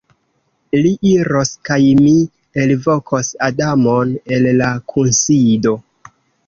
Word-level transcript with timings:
Li 0.85 0.93
iros 1.09 1.51
kaj 1.69 1.77
mi 2.01 2.15
elvokos 2.65 3.31
Adamon 3.51 4.19
el 4.39 4.53
la 4.63 4.75
kunsido. 4.95 5.81